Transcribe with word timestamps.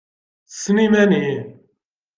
Ssen 0.51 0.77
iman-im! 0.85 1.45